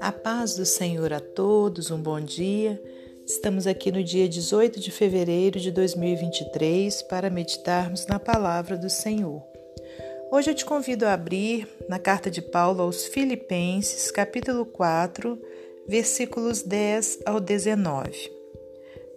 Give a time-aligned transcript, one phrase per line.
[0.00, 2.82] A paz do Senhor a todos, um bom dia.
[3.26, 9.42] Estamos aqui no dia 18 de fevereiro de 2023 para meditarmos na palavra do Senhor.
[10.30, 15.38] Hoje eu te convido a abrir na carta de Paulo aos Filipenses, capítulo 4,
[15.86, 18.30] versículos 10 ao 19.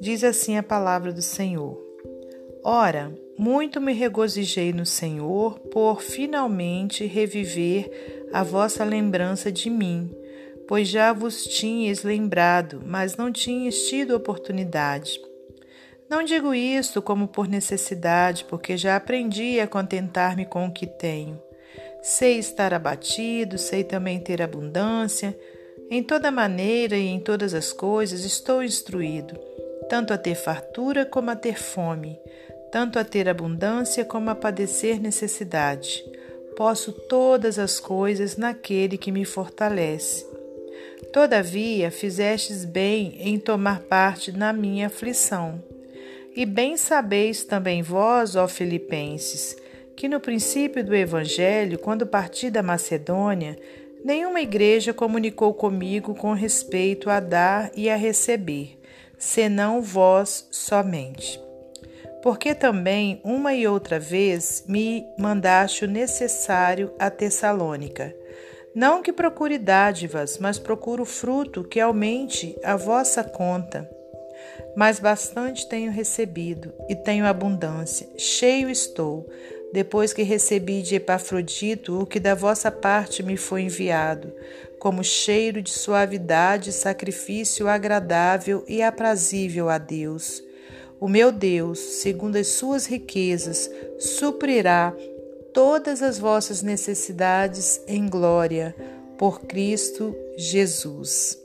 [0.02, 1.89] Diz assim a palavra do Senhor:
[2.64, 7.90] Ora, muito me regozijei no Senhor por finalmente reviver
[8.34, 10.14] a vossa lembrança de mim
[10.70, 15.20] pois já vos tinhas lembrado, mas não tinhas tido oportunidade.
[16.08, 21.42] Não digo isto como por necessidade, porque já aprendi a contentar-me com o que tenho.
[22.04, 25.36] Sei estar abatido, sei também ter abundância.
[25.90, 29.40] Em toda maneira e em todas as coisas estou instruído,
[29.90, 32.20] tanto a ter fartura como a ter fome,
[32.72, 36.04] tanto a ter abundância como a padecer necessidade.
[36.56, 40.26] Posso todas as coisas naquele que me fortalece.
[41.14, 45.64] Todavia, fizestes bem em tomar parte na minha aflição.
[46.36, 49.58] E bem sabeis também vós, ó Filipenses,
[49.96, 53.58] que no princípio do Evangelho, quando parti da Macedônia,
[54.06, 58.80] nenhuma igreja comunicou comigo com respeito a dar e a receber,
[59.18, 61.49] senão vós somente.
[62.22, 68.14] Porque também uma e outra vez me mandaste o necessário a Tessalônica
[68.74, 73.90] não que procure dádivas, mas procuro fruto que aumente a vossa conta.
[74.76, 79.28] Mas bastante tenho recebido e tenho abundância, cheio estou,
[79.74, 84.34] depois que recebi de Epafrodito o que da vossa parte me foi enviado,
[84.80, 90.42] como cheiro de suavidade, sacrifício agradável e aprazível a Deus.
[91.00, 94.94] O meu Deus, segundo as suas riquezas, suprirá
[95.54, 98.76] todas as vossas necessidades em glória
[99.18, 101.38] por Cristo Jesus.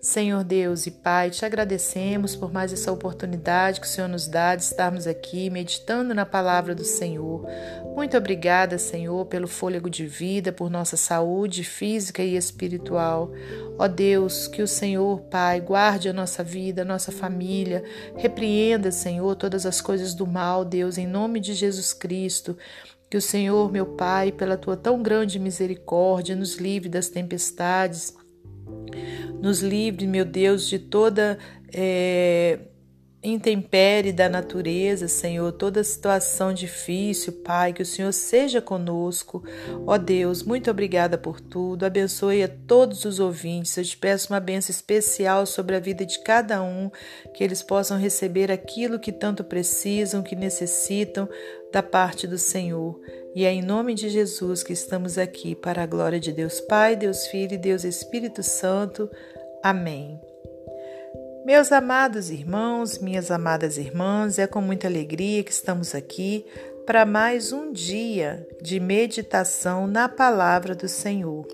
[0.00, 4.56] Senhor Deus e Pai, te agradecemos por mais essa oportunidade que o Senhor nos dá
[4.56, 7.46] de estarmos aqui meditando na palavra do Senhor.
[7.94, 13.30] Muito obrigada, Senhor, pelo fôlego de vida, por nossa saúde física e espiritual.
[13.78, 17.84] Ó Deus, que o Senhor, Pai, guarde a nossa vida, a nossa família,
[18.16, 22.56] repreenda, Senhor, todas as coisas do mal, Deus, em nome de Jesus Cristo.
[23.10, 28.14] Que o Senhor, meu Pai, pela tua tão grande misericórdia, nos livre das tempestades,
[29.40, 31.38] nos livre, meu Deus, de toda
[31.72, 32.58] é,
[33.22, 39.44] intempere da natureza, Senhor, toda situação difícil, Pai, que o Senhor seja conosco.
[39.86, 41.84] Ó Deus, muito obrigada por tudo.
[41.84, 43.76] Abençoe a todos os ouvintes.
[43.76, 46.90] Eu te peço uma benção especial sobre a vida de cada um,
[47.34, 51.28] que eles possam receber aquilo que tanto precisam, que necessitam
[51.70, 52.98] da parte do Senhor.
[53.34, 56.96] E é em nome de Jesus que estamos aqui para a glória de Deus Pai,
[56.96, 59.10] Deus Filho e Deus Espírito Santo.
[59.62, 60.29] Amém.
[61.52, 66.46] Meus amados irmãos, minhas amadas irmãs, é com muita alegria que estamos aqui
[66.86, 71.44] para mais um dia de meditação na palavra do Senhor.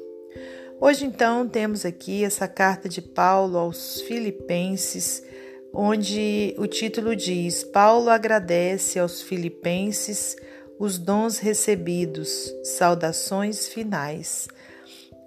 [0.79, 5.25] Hoje, então, temos aqui essa carta de Paulo aos Filipenses,
[5.73, 10.37] onde o título diz: Paulo agradece aos Filipenses
[10.79, 14.47] os dons recebidos, saudações finais.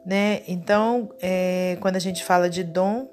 [0.06, 0.44] Né?
[0.48, 3.10] Então, é, quando a gente fala de dom,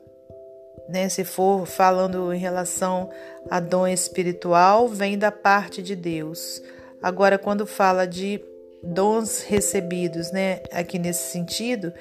[0.89, 1.09] né?
[1.09, 3.11] Se for falando em relação
[3.51, 6.63] a dom espiritual, vem da parte de Deus.
[7.03, 8.41] Agora, quando fala de
[8.83, 10.61] dons recebidos, né?
[10.73, 11.93] Aqui nesse sentido,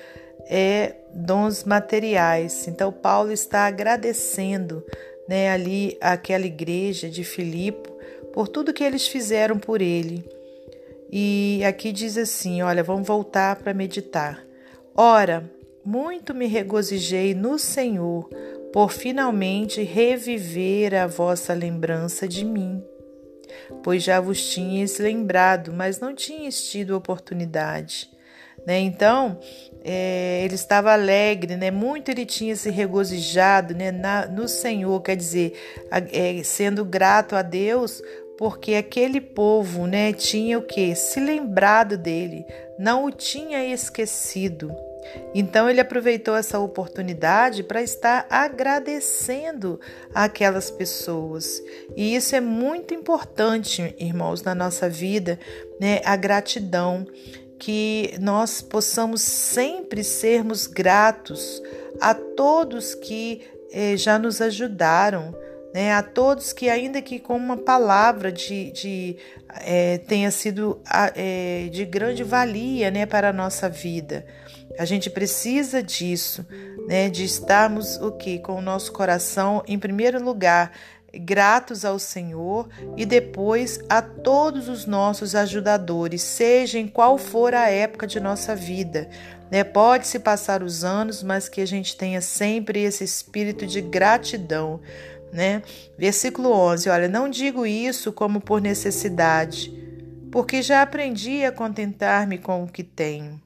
[0.48, 2.68] é dons materiais.
[2.68, 4.84] Então, Paulo está agradecendo,
[5.28, 5.50] né?
[5.50, 7.90] Ali aquela igreja de Filipe
[8.34, 10.30] por tudo que eles fizeram por ele.
[11.12, 14.44] E aqui diz assim: olha, vamos voltar para meditar.
[14.96, 15.50] Ora,
[15.84, 18.30] muito me regozijei no Senhor
[18.76, 22.84] por finalmente reviver a vossa lembrança de mim.
[23.82, 28.10] Pois já vos tinhas lembrado, mas não tinhas tido oportunidade.
[28.68, 28.80] Né?
[28.80, 29.40] Então,
[29.82, 31.72] é, ele estava alegre, né?
[31.72, 33.94] muito ele tinha se regozijado né?
[33.94, 35.54] Na, no Senhor, quer dizer,
[36.12, 38.02] é, sendo grato a Deus,
[38.38, 40.94] porque aquele povo né, tinha o que?
[40.96, 42.46] Se lembrado dele,
[42.78, 44.76] não o tinha esquecido.
[45.34, 49.80] Então ele aproveitou essa oportunidade para estar agradecendo
[50.14, 51.62] aquelas pessoas.
[51.96, 55.40] E isso é muito importante, irmãos, na nossa vida,
[55.80, 56.02] né?
[56.06, 57.06] A gratidão,
[57.60, 61.62] que nós possamos sempre sermos gratos
[62.02, 63.42] a todos que
[63.72, 65.34] eh, já nos ajudaram,
[65.74, 69.18] né, a todos que, ainda que com uma palavra de, de
[69.62, 70.82] é, tenha sido
[71.14, 74.26] é, de grande valia né, para a nossa vida.
[74.78, 76.46] A gente precisa disso,
[76.88, 80.72] né, de estarmos o que com o nosso coração em primeiro lugar
[81.18, 82.68] gratos ao Senhor
[82.98, 88.56] e depois a todos os nossos ajudadores, seja em qual for a época de nossa
[88.56, 89.10] vida.
[89.50, 89.64] Né?
[89.64, 94.82] Pode se passar os anos, mas que a gente tenha sempre esse espírito de gratidão.
[95.32, 95.62] Né?
[95.98, 99.72] Versículo 11: Olha, não digo isso como por necessidade,
[100.32, 103.42] porque já aprendi a contentar-me com o que tenho.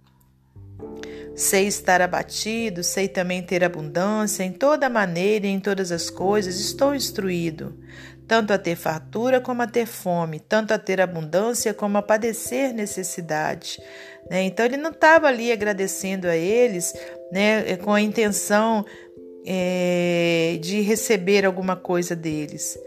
[1.39, 6.59] Sei estar abatido, sei também ter abundância, em toda maneira e em todas as coisas
[6.59, 7.79] estou instruído,
[8.27, 12.73] tanto a ter fartura como a ter fome, tanto a ter abundância como a padecer
[12.73, 13.81] necessidade.
[14.29, 14.43] Né?
[14.43, 16.93] Então ele não estava ali agradecendo a eles
[17.31, 18.85] né, com a intenção
[19.45, 22.77] é, de receber alguma coisa deles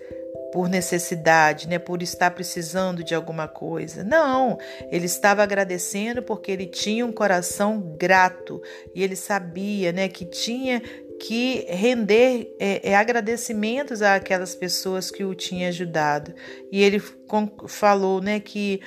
[0.52, 4.04] por necessidade, né, por estar precisando de alguma coisa.
[4.04, 4.58] Não,
[4.90, 8.60] ele estava agradecendo porque ele tinha um coração grato
[8.94, 10.82] e ele sabia, né, que tinha
[11.18, 16.34] que render é, é, agradecimentos àquelas pessoas que o tinham ajudado.
[16.70, 17.00] E ele
[17.68, 18.80] falou, né, que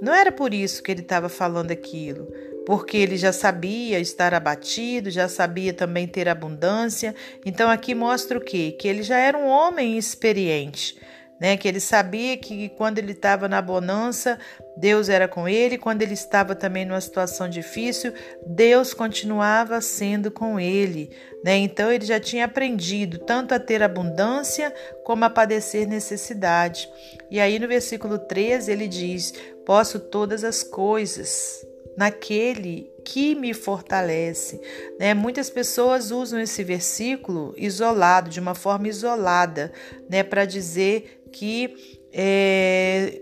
[0.00, 2.26] não era por isso que ele estava falando aquilo,
[2.66, 7.14] porque ele já sabia estar abatido, já sabia também ter abundância.
[7.44, 8.76] Então aqui mostra o quê?
[8.78, 10.96] Que ele já era um homem experiente
[11.42, 11.56] né?
[11.56, 14.38] Que ele sabia que quando ele estava na bonança,
[14.76, 18.12] Deus era com ele, quando ele estava também numa situação difícil,
[18.46, 21.10] Deus continuava sendo com ele,
[21.44, 21.56] né?
[21.56, 24.72] Então ele já tinha aprendido tanto a ter abundância
[25.02, 26.88] como a padecer necessidade.
[27.28, 29.34] E aí no versículo 13 ele diz:
[29.66, 34.60] Posso todas as coisas naquele que me fortalece.
[34.98, 35.14] Né?
[35.14, 39.72] Muitas pessoas usam esse versículo isolado, de uma forma isolada,
[40.08, 40.22] né?
[40.22, 43.20] para dizer que é,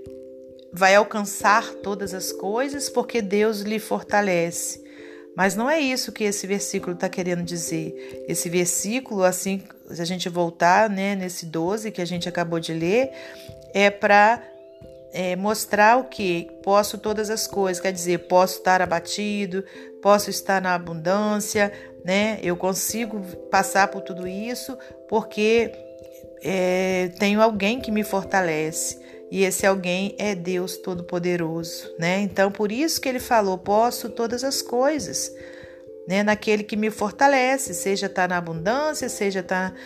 [0.73, 4.85] vai alcançar todas as coisas porque Deus lhe fortalece.
[5.37, 8.25] Mas não é isso que esse versículo está querendo dizer.
[8.29, 12.73] Esse versículo, assim, se a gente voltar né, nesse 12 que a gente acabou de
[12.73, 13.11] ler,
[13.73, 14.43] é para
[15.13, 16.51] é, mostrar o que?
[16.63, 19.65] Posso todas as coisas, quer dizer, posso estar abatido,
[20.03, 21.73] posso estar na abundância,
[22.05, 22.39] né?
[22.43, 23.21] Eu consigo
[23.51, 24.77] passar por tudo isso
[25.09, 25.73] porque
[26.43, 28.99] é, tenho alguém que me fortalece.
[29.31, 32.21] E esse alguém é Deus Todo-Poderoso, né?
[32.21, 35.33] Então, por isso que ele falou: posso todas as coisas,
[36.11, 36.25] né?
[36.25, 39.77] Naquele que me fortalece, seja estar tá na abundância, seja estar tá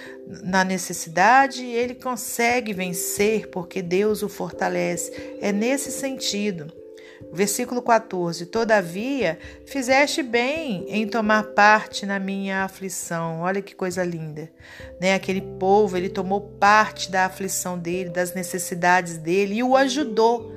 [0.42, 5.12] na necessidade, ele consegue vencer porque Deus o fortalece.
[5.38, 6.72] É nesse sentido.
[7.30, 13.42] Versículo 14: Todavia, fizeste bem em tomar parte na minha aflição.
[13.42, 14.50] Olha que coisa linda.
[14.98, 15.12] Né?
[15.12, 20.54] Aquele povo, ele tomou parte da aflição dele, das necessidades dele e o ajudou.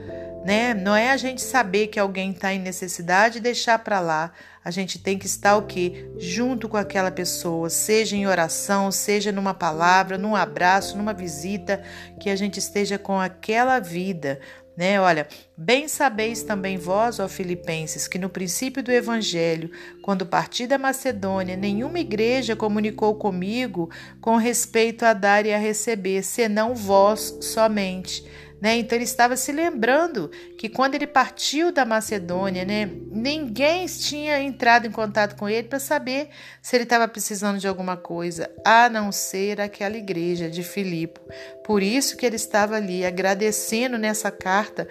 [0.48, 0.74] Né?
[0.74, 4.32] Não é a gente saber que alguém está em necessidade e deixar para lá.
[4.64, 6.10] A gente tem que estar o quê?
[6.18, 11.84] Junto com aquela pessoa, seja em oração, seja numa palavra, num abraço, numa visita,
[12.18, 14.40] que a gente esteja com aquela vida,
[14.78, 15.02] né?
[15.02, 15.28] Olha,
[15.58, 19.70] bem sabeis também vós, ó Filipenses, que no princípio do evangelho,
[20.02, 23.90] quando parti da Macedônia, nenhuma igreja comunicou comigo
[24.22, 28.24] com respeito a dar e a receber, senão vós somente.
[28.59, 28.77] Né?
[28.77, 34.88] Então ele estava se lembrando que quando ele partiu da Macedônia, né, ninguém tinha entrado
[34.88, 36.29] em contato com ele para saber
[36.62, 41.20] se ele estava precisando de alguma coisa, a não ser aquela igreja de Filipe.
[41.63, 44.88] Por isso que ele estava ali agradecendo nessa carta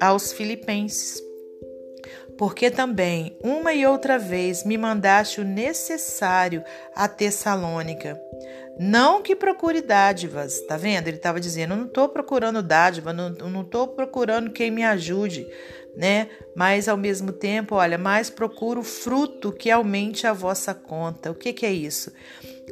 [0.00, 1.20] aos filipenses.
[2.38, 8.18] Porque também, uma e outra vez, me mandaste o necessário a Tessalônica
[8.82, 11.06] não que procure dádivas, tá vendo?
[11.06, 15.46] Ele estava dizendo: eu não estou procurando dádiva, não estou procurando quem me ajude,
[15.94, 16.28] né?
[16.56, 21.30] Mas ao mesmo tempo, olha, mais procuro fruto que aumente a vossa conta.
[21.30, 22.10] O que, que é isso?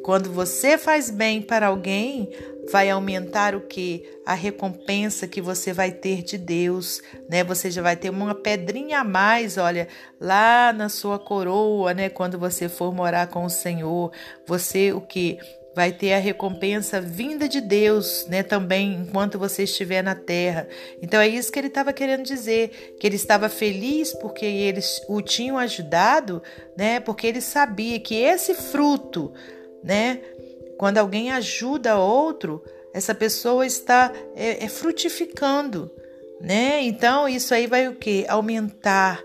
[0.01, 2.31] Quando você faz bem para alguém,
[2.71, 4.03] vai aumentar o que?
[4.25, 7.43] A recompensa que você vai ter de Deus, né?
[7.43, 9.87] Você já vai ter uma pedrinha a mais, olha,
[10.19, 12.09] lá na sua coroa, né?
[12.09, 14.11] Quando você for morar com o Senhor,
[14.47, 15.37] você o que?
[15.75, 20.67] Vai ter a recompensa vinda de Deus, né, também enquanto você estiver na terra.
[21.01, 25.21] Então é isso que ele estava querendo dizer, que ele estava feliz porque eles o
[25.21, 26.41] tinham ajudado,
[26.77, 29.31] né, porque ele sabia que esse fruto,
[29.83, 30.19] né,
[30.77, 35.91] quando alguém ajuda outro, essa pessoa está é, é frutificando,
[36.41, 36.81] né?
[36.83, 39.21] Então isso aí vai o que aumentar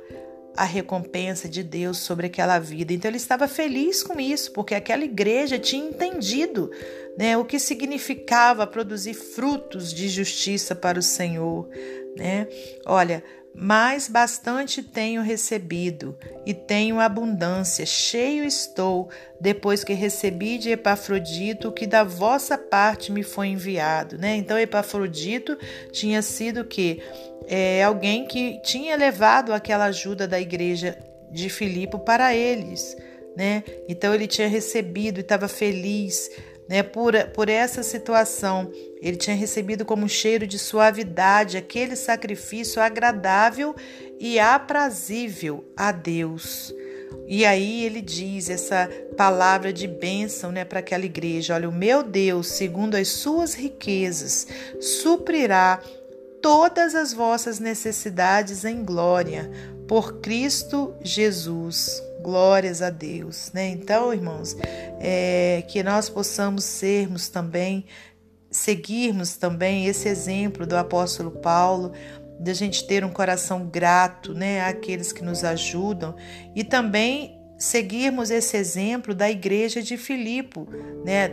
[0.56, 2.92] a recompensa de Deus sobre aquela vida.
[2.92, 6.70] Então ele estava feliz com isso, porque aquela igreja tinha entendido
[7.18, 11.68] né, o que significava produzir frutos de justiça para o Senhor.
[12.16, 12.46] Né?
[12.86, 13.22] Olha,
[13.54, 19.08] mas bastante tenho recebido e tenho abundância, cheio estou,
[19.40, 24.18] depois que recebi de Epafrodito o que da vossa parte me foi enviado.
[24.18, 24.34] Né?
[24.36, 25.56] Então, Epafrodito
[25.92, 27.00] tinha sido que
[27.46, 30.98] é, alguém que tinha levado aquela ajuda da igreja
[31.30, 32.96] de Filipe para eles.
[33.36, 33.64] Né?
[33.88, 36.30] Então, ele tinha recebido e estava feliz
[36.68, 38.70] né, por, por essa situação.
[39.00, 43.74] Ele tinha recebido como um cheiro de suavidade aquele sacrifício agradável
[44.18, 46.72] e aprazível a Deus.
[47.26, 52.02] E aí ele diz essa palavra de bênção né, para aquela igreja: olha, o meu
[52.02, 54.46] Deus, segundo as suas riquezas,
[54.80, 55.80] suprirá
[56.44, 59.50] todas as vossas necessidades em glória
[59.88, 62.02] por Cristo Jesus.
[62.20, 63.68] Glórias a Deus, né?
[63.68, 64.54] Então, irmãos,
[65.00, 67.86] é, que nós possamos sermos também,
[68.50, 71.92] seguirmos também esse exemplo do apóstolo Paulo,
[72.38, 76.14] de a gente ter um coração grato, né, àqueles que nos ajudam
[76.54, 80.60] e também seguirmos esse exemplo da igreja de Filipe,
[81.06, 81.28] né,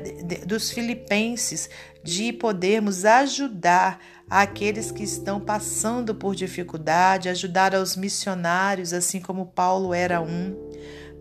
[0.45, 1.69] dos filipenses,
[2.01, 3.99] de podermos ajudar
[4.31, 10.55] aqueles que estão passando por dificuldade, ajudar aos missionários, assim como Paulo era um,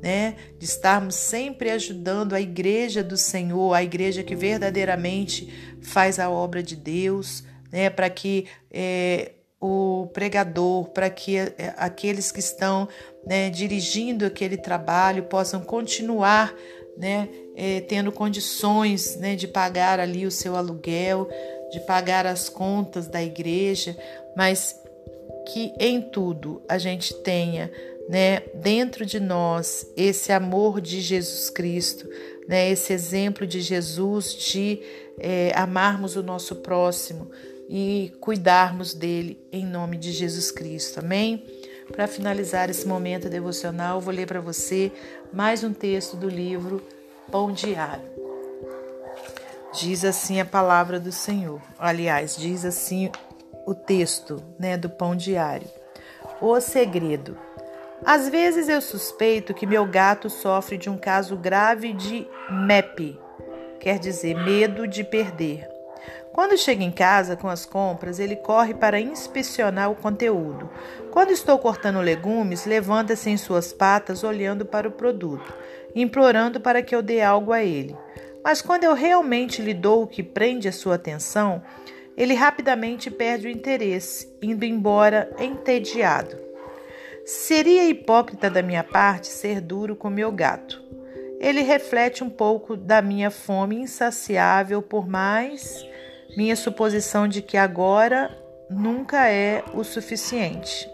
[0.00, 6.30] né, de estarmos sempre ajudando a igreja do Senhor, a igreja que verdadeiramente faz a
[6.30, 12.88] obra de Deus, né, para que é, o pregador, para que é, aqueles que estão
[13.26, 16.54] né, dirigindo aquele trabalho possam continuar
[16.96, 21.28] né, é, tendo condições né, de pagar ali o seu aluguel,
[21.70, 23.96] de pagar as contas da igreja,
[24.36, 24.80] mas
[25.52, 27.70] que em tudo a gente tenha
[28.08, 32.08] né, dentro de nós esse amor de Jesus Cristo,
[32.48, 34.80] né, esse exemplo de Jesus de
[35.18, 37.30] é, amarmos o nosso próximo
[37.68, 40.98] e cuidarmos dele em nome de Jesus Cristo.
[40.98, 41.44] Amém?
[41.92, 44.90] Para finalizar esse momento devocional, vou ler para você
[45.32, 46.82] mais um texto do livro
[47.30, 48.19] Pão Diário.
[49.72, 51.60] Diz assim a palavra do Senhor.
[51.78, 53.10] Aliás, diz assim
[53.64, 55.68] o texto, né, do Pão Diário.
[56.40, 57.38] O segredo.
[58.04, 63.18] Às vezes eu suspeito que meu gato sofre de um caso grave de MEP,
[63.78, 65.68] quer dizer, medo de perder.
[66.32, 70.70] Quando chega em casa com as compras, ele corre para inspecionar o conteúdo.
[71.10, 75.52] Quando estou cortando legumes, levanta-se em suas patas olhando para o produto,
[75.94, 77.96] implorando para que eu dê algo a ele.
[78.42, 81.62] Mas quando eu realmente lhe dou o que prende a sua atenção,
[82.16, 86.38] ele rapidamente perde o interesse, indo embora entediado.
[87.24, 90.82] Seria hipócrita da minha parte ser duro com meu gato.
[91.38, 95.86] Ele reflete um pouco da minha fome insaciável por mais
[96.36, 98.36] minha suposição de que agora
[98.68, 100.88] nunca é o suficiente.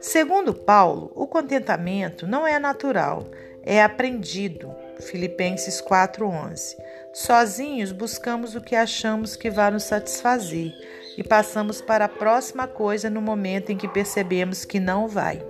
[0.00, 3.26] Segundo Paulo, o contentamento não é natural,
[3.62, 4.74] é aprendido.
[5.00, 6.76] Filipenses 4:11.
[7.12, 10.72] Sozinhos buscamos o que achamos que vai nos satisfazer
[11.16, 15.42] e passamos para a próxima coisa no momento em que percebemos que não vai.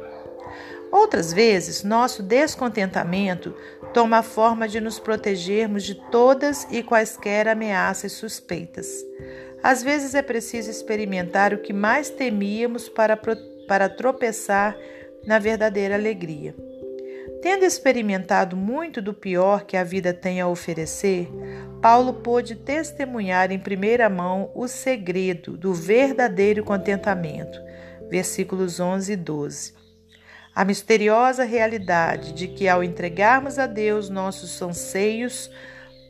[0.90, 3.54] Outras vezes, nosso descontentamento
[3.92, 8.88] toma a forma de nos protegermos de todas e quaisquer ameaças suspeitas.
[9.62, 13.18] Às vezes é preciso experimentar o que mais temíamos para,
[13.66, 14.76] para tropeçar
[15.26, 16.54] na verdadeira alegria.
[17.40, 21.30] Tendo experimentado muito do pior que a vida tem a oferecer,
[21.80, 27.58] Paulo pôde testemunhar em primeira mão o segredo do verdadeiro contentamento.
[28.10, 29.74] Versículos 11 e 12.
[30.52, 35.48] A misteriosa realidade de que, ao entregarmos a Deus nossos anseios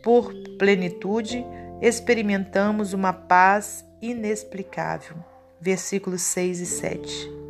[0.02, 1.44] por plenitude,
[1.82, 5.16] experimentamos uma paz inexplicável.
[5.61, 7.48] Versículos 6 e 7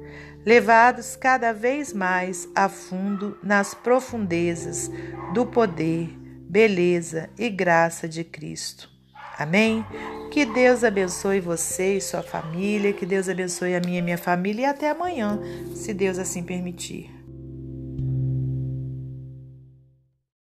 [0.49, 4.91] levados cada vez mais a fundo nas profundezas
[5.35, 6.09] do poder,
[6.49, 8.89] beleza e graça de Cristo.
[9.39, 9.85] Amém?
[10.31, 14.63] Que Deus abençoe você e sua família, que Deus abençoe a minha e minha família
[14.63, 15.39] e até amanhã,
[15.75, 17.18] se Deus assim permitir.